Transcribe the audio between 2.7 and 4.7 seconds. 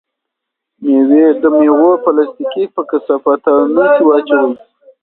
په کثافاتدانۍ کې واچوئ.